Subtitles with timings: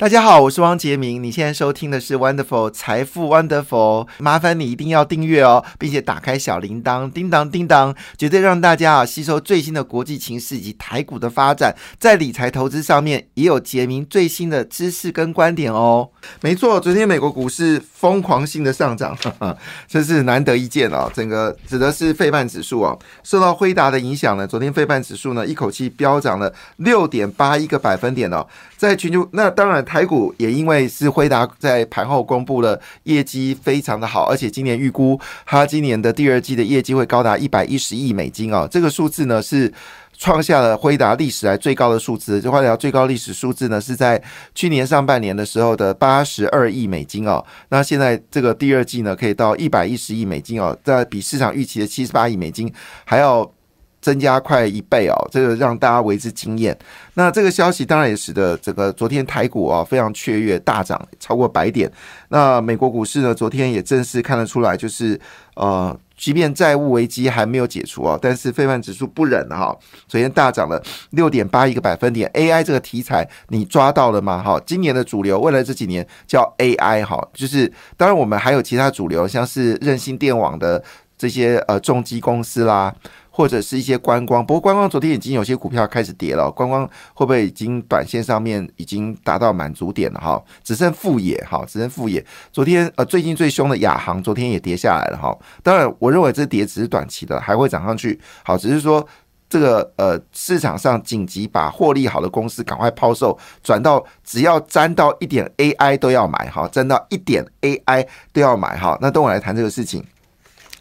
[0.00, 1.22] 大家好，我是汪杰明。
[1.22, 16.08] 你现在收听的是 Wonderful 财富 Wonderful，麻烦你一定要订阅哦，并且打开小铃铛，叮当叮当，绝对让大家啊吸收最新的国际情势以及台股的发展，在理财投资上面也有杰明最新的知识跟观点哦。
[16.40, 19.14] 没错，昨天美国股市疯狂性的上涨，
[19.86, 21.12] 这是难得一见哦。
[21.12, 28.46] 整个指的是费半指数哦，受到辉达的影响呢，昨天费半指数呢一口气飙涨了六点八一个百分点哦，
[28.78, 29.84] 在全球那当然。
[29.90, 39.72] 台股也因为是辉达在盘后公布了业绩非常的好，而且今年预估它今年的第二季的业绩会高达一百一十亿美金哦，这个数字呢是
[40.16, 42.40] 创下了辉达历史来最高的数字。
[42.40, 44.22] 这辉达最高历史数字呢是在
[44.54, 52.72] 去年上半年的时候的八十二亿美金哦，那现在这个第二季呢可以到一百一十亿美金哦，在比市场预期的七十八亿美金
[53.04, 53.50] 还要。
[54.00, 56.76] 增加快一倍哦，这个让大家为之惊艳。
[57.14, 61.90] 那这个消息当然也使得整个昨天台股啊非常雀跃，大涨超过百点。
[62.28, 65.20] 那美国股市呢，昨天也正式看得出来，就是
[65.54, 69.76] 呃，即便债务危机还没有解除哦，但是非万指数不忍哈，
[70.08, 72.30] 昨天大涨了六点八一个百分点。
[72.32, 74.42] AI 这个题材你抓到了吗？
[74.42, 80.82] 哈，今年的主流未来这几年叫 AI 哈，就是当然我们还有其他主流，像是任性电网的
[81.18, 82.94] 这些呃重机公司啦。
[83.40, 90.38] 或者是一些观光，不过观光昨天已经有些股票开始跌了，观光会不会已经短线上面已经达到满足点了哈？
[90.62, 92.22] 只剩副业哈，只剩副业。
[92.52, 95.34] 昨天呃，最近最凶的亚航昨天也跌下来了哈。
[95.62, 98.20] 当然，我认为这跌只是短期的，还会涨上去。
[98.44, 99.06] 好，只是说
[99.48, 108.98] 这个呃市场上紧急把获利好的公司赶快抛售，转到只要沾到一点 AI 都要买哈，沾到一点 AI 都要买哈。
[109.00, 110.04] 那等我来谈这个事情。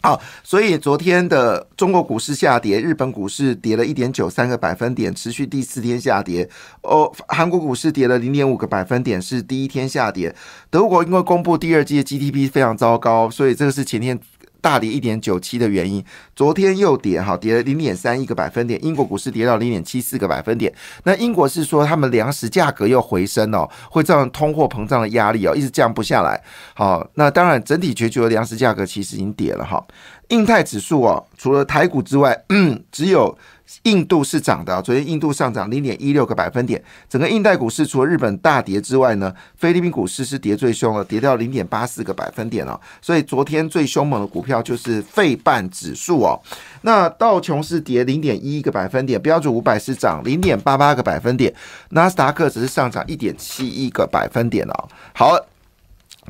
[0.02, 6.50] 好，所以昨天的中国股市下跌，日本股市跌了一点九三个百分点，持续第四天下跌。
[6.82, 10.34] 哦，韩国股市跌了零点五个百分点，是第一天下跌。
[10.70, 14.20] 德国因为公布第二季的 GDP 非常糟糕，所以这个是前天。
[14.62, 16.04] 大跌一点九七的原因，
[16.36, 18.84] 昨天又跌哈，跌了零点三一个百分点。
[18.84, 20.74] 英国股市跌到零点七四个百分点。
[21.04, 26.42] 那英国是说他们粮食价格又回升哦，会造成通货膨胀的压力哦，一直降不下来。
[26.74, 29.84] 好，那当然整体全球的粮食价格其实已经跌了哈。
[30.30, 33.38] 印太指数哦，除了台股之外，嗯只有。
[33.84, 36.84] 印度是涨的，昨天印度上涨零点一六个百分点。
[37.08, 42.80] 整个印代股市除了日本大跌之外呢，菲律宾股市是跌最凶了，跌掉零点八四个百分点哦。
[43.02, 46.40] 所以昨天最凶猛的股票就是费半指数哦。
[46.82, 51.54] 那道琼是跌零点一一个百分点，标准五百是涨零点八八个百分点，
[51.90, 54.90] 纳斯达克只是上涨一点七一个百分点哦。
[55.14, 55.38] 好。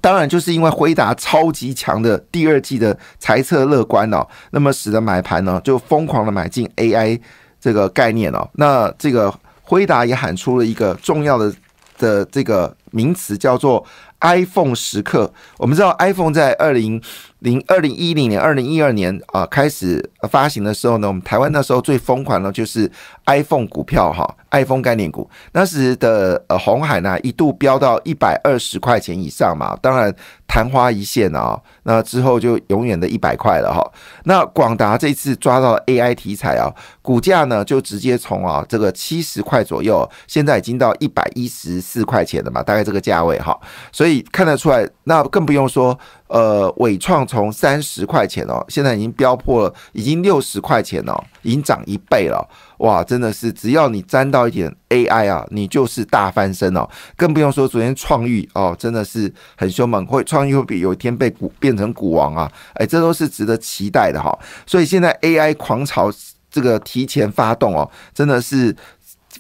[0.02, 7.20] 当然，就是因为辉达超级强的第二季的财测乐观哦，那么使得买盘呢就疯狂的买进 AI
[7.60, 8.50] 这个概念哦。
[8.54, 11.54] 那这个辉达也喊出了一个重要的
[11.98, 13.86] 的这个名词，叫做
[14.22, 15.34] iPhone 时刻。
[15.58, 17.02] 我们知道 iPhone 在二零。
[17.40, 22.92] 零二零一零年、二零一二年啊开始发行的时候呢，我们台湾那时候最疯狂的就是
[23.28, 25.30] iPhone 股票哈，iPhone 概念股。
[25.54, 30.14] 那时的呃红海呢一度飙到一百二十块钱以上嘛，当然
[30.50, 33.90] 昙花一现啊，那之后就永远的一百块了哈。
[34.26, 36.68] 那广达这次抓到 AI 题材啊，
[37.02, 43.60] 股价呢就直接从啊这个七十块左右，现在已经到一百一十四块钱了嘛，大概这个价位哈。
[43.92, 45.98] 所以看得出来，那更不用说。
[46.30, 52.48] 呃，伟创从三十块钱哦，现在已经飙破了，已经六十块钱哦，已经涨一倍了，
[52.78, 66.12] 哇，真的是只要你沾到一点 AI 啊，你就是大翻身哦，更不用说昨天创意哦，真的是很凶猛，会创意会比有一天被股变成股王啊，哎，这都是值得期待的哈，所以现在 AI 狂潮
[66.52, 68.76] 这个提前发动哦，真的是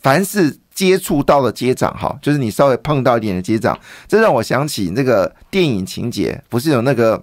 [0.01, 0.57] 凡是。
[0.79, 7.21] 接触到的接掌哈，就是你稍微碰到一点的接掌，这让我想起那个电影情节，不是有那个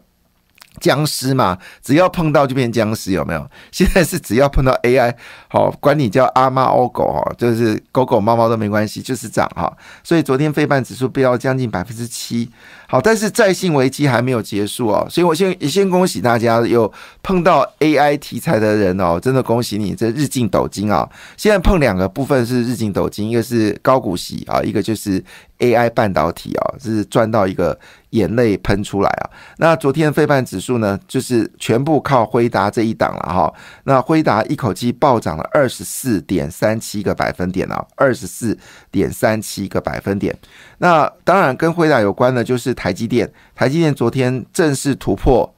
[0.80, 1.58] 僵尸嘛？
[1.82, 3.50] 只要碰到就变僵尸，有没有？
[3.72, 5.14] 现在是只要碰到 AI，
[5.48, 9.72] 好，管你叫阿妈、欧狗哈，就是狗狗、猫猫都没关系，就是涨哈。
[10.02, 12.50] 所以昨天非半指数飙将近百分之七。
[12.88, 16.90] 好，但是在信危机还没有结束哦，所以我先先恭喜大家有
[17.20, 21.08] 碰到 AI 题材的人哦，真的恭喜你，这日进斗金啊！
[21.36, 25.22] 现在碰两个部分是日进斗金，一个是高股息啊，一个就是
[25.58, 27.76] AI 半导体啊，是赚到一个
[28.16, 29.30] 眼泪喷出来啊。
[29.58, 33.52] 那昨天的非半指数呢，就是全部靠辉达这一档了哈。
[33.84, 38.58] 那辉达一口气暴涨了二十四点三七个百分点啊，二十四
[38.90, 40.36] 点三七个百分点。
[40.78, 43.30] 那当然跟辉达有关的，就是台积电。
[43.54, 45.54] 台积电昨天正式突破，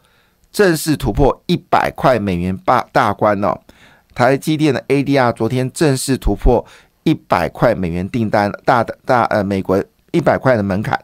[0.53, 3.57] 正式突破一百块美元大大关哦。
[4.15, 6.65] 台积电的 ADR 昨天正式突破
[7.05, 10.99] 一百块美元订单大的大呃美国一百块的门槛，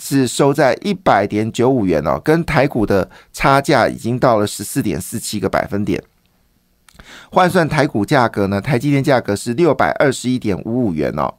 [0.00, 6.02] 是收在一百点九五元哦，跟台股的差价已经到了十四点四七个百分点。
[7.30, 11.32] 换算台股价格呢，台积电价格是六百二十一点五五元哦。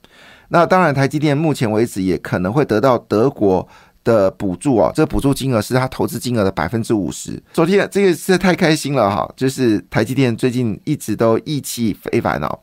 [0.50, 3.68] 那当然，台积电目前为止也可能会得到德国
[4.04, 7.42] 的补助哦，这补助金额是他投资金额的百分之五十。
[7.54, 12.60] 昨天这个实在太开心了哈，就是台积电最近一直都意气非凡哦。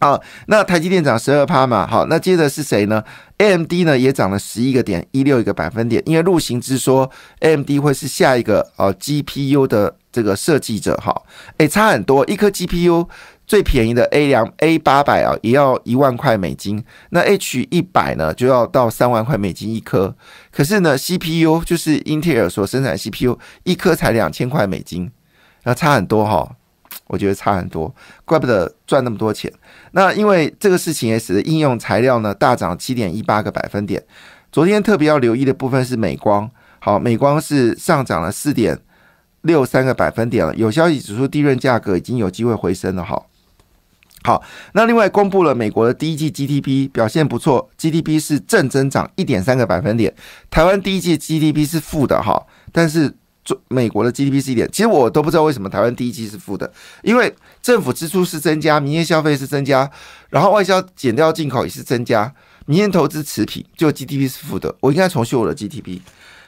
[0.00, 3.04] 好，那台积电涨十二趴嘛，好，那接着是谁呢
[3.36, 7.10] ？AMD 呢也涨了十一个点一六一个百分点，因为陆行之说
[7.40, 11.14] AMD 会是下一个呃 GPU 的这个设计者哈，
[11.58, 13.06] 诶，差很多，一颗 GPU
[13.46, 20.16] 最便宜的 A 两 A 八百啊也要一万块美金，那 H 一百呢就要到三万块美金一颗，
[20.50, 25.10] 可是呢 CPU 就是英特尔所生产 CPU 一颗才两千块美金，
[25.64, 26.56] 那差很多哈。
[27.10, 27.92] 我觉得差很多，
[28.24, 29.52] 怪不得赚那么多钱。
[29.90, 34.00] 那因为这个事情也使得应用材料呢大涨七点一八个百分点。
[34.52, 36.48] 昨天特别要留意的部分是美光，
[36.78, 38.78] 好，美光是上涨了四点
[39.40, 40.54] 六三个百分点了。
[40.54, 43.04] 有消息指出，低润价格已经有机会回升了。
[43.04, 43.20] 哈，
[44.22, 44.40] 好，
[44.74, 50.14] 那另外公布了美国的第一季 GDP 表现不错，GDP 是正增长一点三个百分点。
[50.48, 53.12] 台湾第一季 GDP 是负的哈，但是。
[53.44, 56.70] 做美国的 GDP 是一点，其实我都不知道为什么台湾第一季是负的，
[57.02, 59.90] 因为政府支出是增加，民业消费是增加，
[60.28, 62.32] 然后外销减掉进口也是增加，
[62.66, 64.74] 民间投资持平，就 GDP 是负的。
[64.80, 66.00] 我应该重修我的 GDP。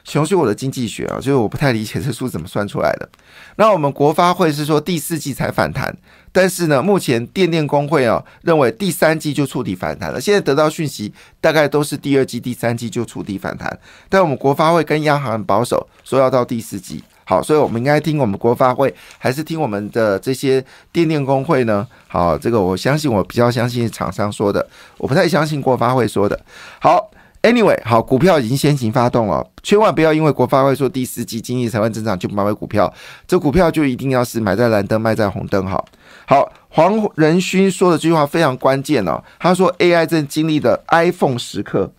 [0.05, 3.09] 熊是我的经济学啊，所以我不太理解这数怎么算出来的。
[3.57, 5.97] 那我们国发会是说第四季才反弹，
[6.33, 10.21] 但是呢，目前电电工会啊认为第三季就触底反弹了。
[10.21, 13.79] 现在得到讯息，大概都是第二季、第三季就触底反弹，
[14.09, 17.03] 但我们国发会跟央行很保守，说要到第四季。
[17.25, 21.87] 好，所以我们应该听我们国发会，还是听我们的这些电电工会呢？
[22.09, 26.39] 好，这个我相信，我比较相信厂商说的，我不太相信国发会说的。
[26.81, 27.09] 好。
[27.43, 32.93] Anyway，好，股票已经先行发动了，千万不要因为国发会说第四季经济才会增长就买买股票，
[33.27, 35.67] 这股票就一定要是买在蓝灯卖在红灯。
[35.67, 35.85] 哈，
[36.25, 41.91] 好，黄仁勋说的这句话非常关键哦，他说 AI 正经历的 iPhone 时刻，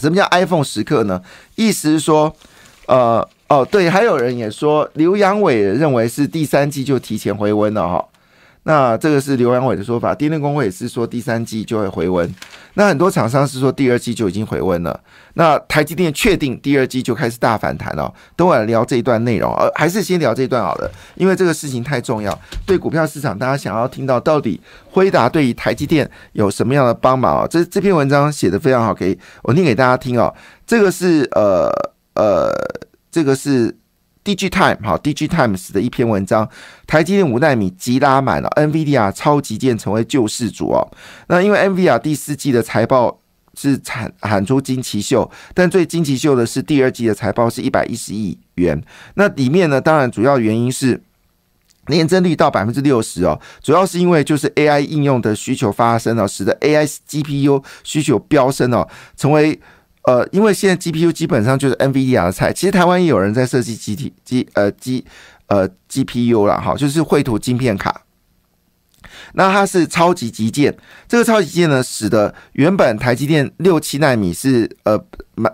[0.00, 1.22] 什么叫 iPhone 时刻呢？
[1.54, 2.34] 意思是说，
[2.86, 8.04] 呃，哦，对，还有人也说刘阳伟认为是第三季就提前回温了哈。
[8.68, 12.30] 那这个是刘阳伟的说法，电电工会也是说第三季就会回温。
[12.74, 15.00] 那很多厂商是说第二季就已经回温了。
[15.32, 18.12] 那台积电确定第二季就开始大反弹了。
[18.36, 24.60] 等会聊这一段内容，呃，还是先聊这一段好了，因为这个事情太重要，对股票市场大家想要听到到底
[24.90, 27.46] 辉达对于台积电有什么样的帮忙啊？
[27.48, 30.34] 这这篇文章写的非常好，给我念给大家听哦。
[30.66, 31.72] 这个是呃
[32.16, 32.52] 呃，
[33.10, 33.74] 这个是。
[34.28, 36.46] Digitime 好，Digitimes 的一篇文章，
[36.86, 40.86] 台积电五纳米急拉满了，NVIDIA 超级舰成为救世主哦。
[41.28, 43.20] 那因为 NVIDIA 第四季的财报
[43.54, 48.78] 是喊喊出惊奇秀，但最惊奇秀的是第二季的财报是一百一十亿元。
[49.14, 51.02] 那里面呢，当然主要原因是
[51.86, 58.86] 年增率到百分之六十哦，主要是因为就是 AI 应用的需求发生了，使得 AI GPU 需求飙升哦，
[59.16, 59.58] 成为。
[60.08, 65.04] 呃，因为现在 GPU 基本上就是 NVIDIA 的菜，其实台湾也有人在设计 G T G 呃 G
[65.48, 68.04] 呃 GPU 了哈，就是绘图晶片卡。
[69.34, 70.74] 那它是超级极件，
[71.06, 74.98] 这个超级件呢，使得原本台积电六七纳米是呃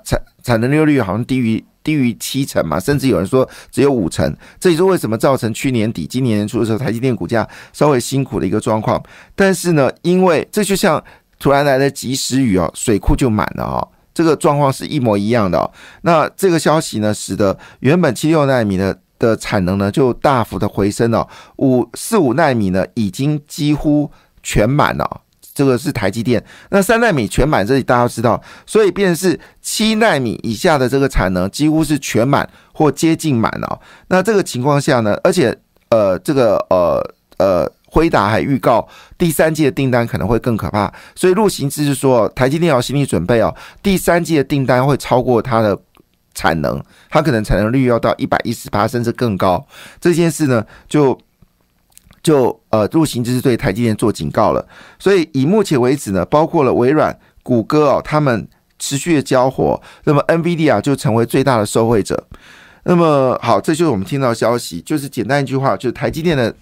[0.05, 9.03] 产产能利用率好像低于低于七成嘛，甚至有人说只有五成，这也是为什么造成去年底今年年初的时候台积电股价稍微辛苦的一个状况。
[9.35, 11.03] 但是呢，因为这就像
[11.41, 13.89] 突然来的及时雨哦，水库就满了哦。
[14.15, 15.71] 这个状况是一模一样的。
[16.03, 21.29] 那这个消息呢，使得原本七六纳米的的产能呢，就大幅的回升了。
[21.57, 24.11] 五四五纳米呢，已经几乎
[24.43, 25.21] 全满了。
[25.53, 26.43] 这个是台积电。
[26.71, 33.81] 那三纳米全满，这里大家知道，所以便是七纳米以下的这个产能几乎是全满或接近满了。
[34.09, 35.57] 那这个情况下呢，而且
[35.91, 37.01] 呃，这个呃
[37.39, 37.71] 呃。
[37.95, 45.79] 辉达还预告第三季的订单可能会更可怕，所以陆行之是说，台积电要心理准备哦，第三季的订单会超过它的
[46.35, 49.65] 产能，它可能产能率要到一百一十八甚至更高。
[50.01, 51.17] 这件事呢，就
[52.21, 54.67] 就呃，陆行之是对台积电做警告了。
[54.99, 58.49] 所以以目前为止呢，包括了微软、谷歌哦，他们
[58.81, 62.27] 持续的交火，那么 NVIDIA 就成为最大的受惠者。
[62.83, 66.53] 那么好，这就是我们听到消息，就是简单一句话，就是台积电的。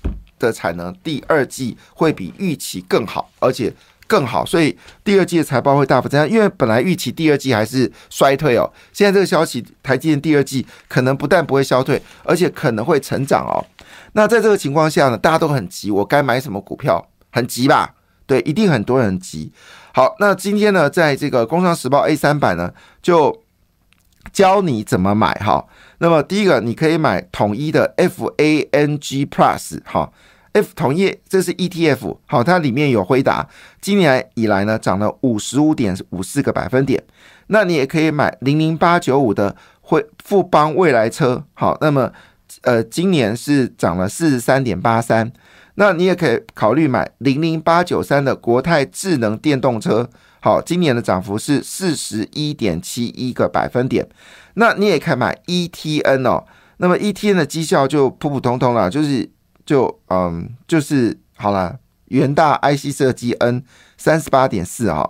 [0.46, 3.72] 的产能第二季会比预期更好，而且
[4.06, 6.26] 更好，所以第二季的财报会大幅增加。
[6.26, 13.64] 因为本来预期第二季还是衰退哦，现在这个消息，台积电第二季可能不但不会消退，而且可能会成长哦。
[14.12, 17.08] 那在这个情况下呢，大家都很急，我该买什么股票？
[17.30, 17.94] 很急吧？
[18.26, 19.50] 对，一定很多人急。
[19.94, 23.42] 好，那今天呢，在这个《工商时报》A 三版呢，就
[24.32, 25.64] 教你怎么买哈。
[26.02, 30.12] 那么第一个，你可以买统一的 FANG Plus 哈
[30.52, 33.48] ，F 统一这是 ETF，好，它里面有辉达，
[33.80, 37.00] 今年以来呢涨了五十五点五四个百分点。
[37.46, 42.10] 那你也可以买零零八九五的辉富邦未来车，好，那么
[42.62, 45.32] 呃今年是涨了四十三点八三。
[45.76, 50.10] 那你也可以考虑买零零八九三的国泰智能电动车，
[50.44, 54.04] 好，今年的涨幅是四十一点七一个百分点。
[54.54, 56.44] 那你也可以买 ETN 哦，
[56.78, 59.30] 那么 ETN 的绩效就普普通通了，就是
[59.64, 63.62] 就嗯就是好了，元大 IC 设计 N
[63.96, 65.08] 三十八点四哈。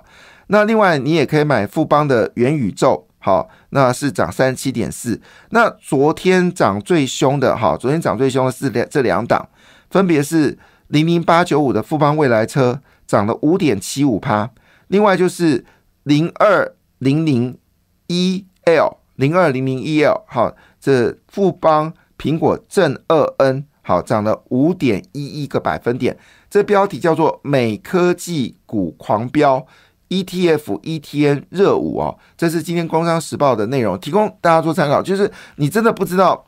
[0.48, 5.18] 那另外你也可以买富邦的元宇宙，好，那是涨三十七点四。
[5.48, 9.48] 那昨天涨最凶的哈，昨天涨最凶的是两这两档。
[9.88, 10.58] 分别是
[10.88, 14.50] 零零八九五的富邦未来车涨了五点七五趴，
[14.92, 15.64] 另外就是
[16.02, 17.56] 零二零零
[18.08, 26.18] 一 L 零二零零一 L 好，这富邦苹果正二 N 好涨了五点一一个百分点，
[26.50, 29.66] 这标题叫做美科技股狂飙
[30.10, 36.44] ETF ETN 热舞哦，这是今天工商时报的内容，提供大家做参考，就是你真的不知道。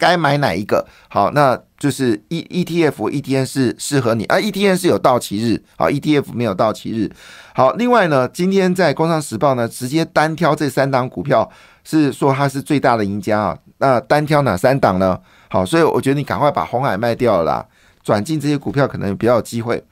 [0.00, 0.86] 该买哪一个？
[1.08, 7.12] 好，那就是 E E T F E T N 是适合你啊，E T N 是有到期日，好，E T F 没有到期日。
[7.54, 11.48] 好，另外呢，今天在《工商时报》呢，直接单挑这三档股票，
[11.84, 13.58] 是说它是最大的赢家啊。
[13.76, 15.20] 那单挑哪三档呢？
[15.50, 17.66] 好，所以我觉得你赶快把红海卖掉了啦，
[18.02, 19.84] 转进这些股票可能比较有机会。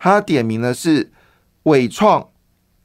[0.00, 1.12] 它点名的是
[1.64, 2.26] 伟创、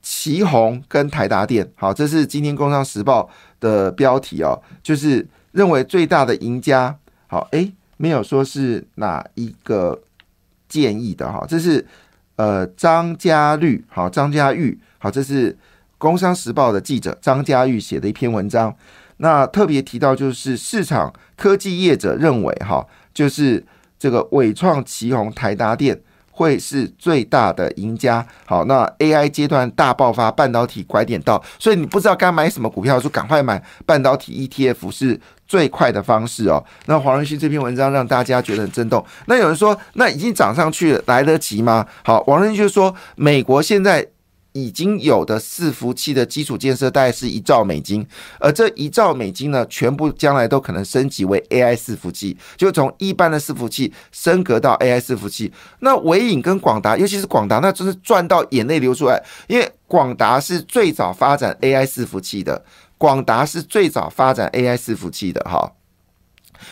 [0.04, 1.72] 旗宏跟台达电。
[1.76, 3.24] 好，这是今天《工商时报》
[3.60, 5.28] 的标题哦，就是。
[5.58, 6.96] 认为最大的赢家，
[7.26, 10.00] 好，诶，没有说是哪一个
[10.70, 11.84] 建议的哈，这是
[12.36, 15.52] 呃张家绿，好，张家玉，好，这是
[15.98, 18.72] 《工商时报》的记者张家玉写的一篇文章，
[19.18, 23.66] 那特别提到就是市场科技业者认为哈，就是
[23.98, 26.00] 这个伟创、旗宏、台达电。
[26.38, 28.24] 会是最大的赢家。
[28.46, 36.64] 好，那 AI 阶段大爆发，半导体拐点到，所以你不知道该买什么股票，就赶快买半导体 ETF 是最快的方式哦。
[36.86, 39.04] 那黄仁勋这篇文章让大家觉得很震动。
[39.26, 41.84] 那有人说，那已经涨上去了，来得及吗？
[42.04, 44.08] 好，黄仁勋就说，美国现在。
[44.58, 48.04] 已经有的伺服器的基础建设大概是一兆美金，
[48.40, 55.54] 而这一兆美金呢，全部将来都可能升级为 AI 伺服器，就从一般的伺服器升格到 AI 伺服器。
[55.82, 62.66] 那伟影跟广达，尤其是广达，那真是赚到眼泪流出来，因为广达是最早发展 AI 伺服器的，
[62.98, 65.74] 广达是最早发展 AI 伺服器的哈。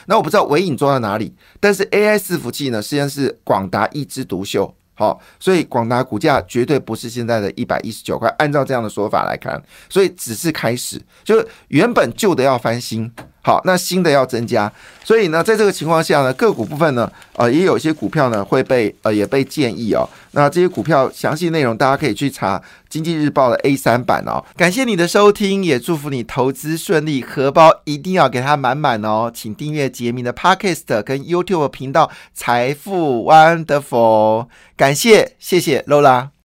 [0.08, 4.74] 那我不知道伟影做到哪里，但是 AI 伺服器呢，实际上是广达一枝独秀。
[4.96, 8.28] 好，所以广达股价绝对不是现在的一百一十九块。
[8.40, 13.12] 按照这样的说法来看，所以只是开始，就是原本旧的要翻新。
[13.46, 14.72] 好，那新的要增加，
[15.04, 20.10] 所以呢，在这个情况下呢，个股部分呢，呃，也有一些股票呢会被呃也被建议哦。
[20.32, 22.58] 那这些股票详细内容大家可以去查
[22.90, 24.44] 《经济日报》的 A 三版哦。
[24.58, 29.32] 感谢你的收听，也祝福你投资顺利，荷包一定要给它满满哦。
[29.32, 34.44] 请订阅杰明的 Podcast 跟 YouTube 频道《财富 Wonderful》，
[34.76, 36.35] 感谢谢谢 Lola。